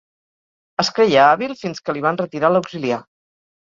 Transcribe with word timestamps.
Es 0.85 0.89
creia 0.95 1.27
hàbil 1.27 1.55
fins 1.61 1.87
que 1.87 1.99
li 1.99 2.05
van 2.09 2.21
retirar 2.25 2.55
l'auxiliar. 2.57 3.05